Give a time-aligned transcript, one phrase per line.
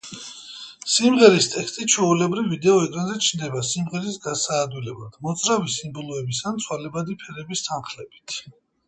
[0.91, 8.41] სიმღერის ტექსტი ჩვეულებრივ ვიდეო ეკრანზე ჩნდება სიმღერის გასაადვილებლად, მოძრავი სიმბოლოების ან ცვალებადი ფერების თანხლებით.